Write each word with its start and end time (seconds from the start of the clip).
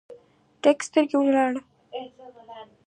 ډکې 0.61 0.83
سترګې 0.87 1.15
ولاړې 1.19 1.61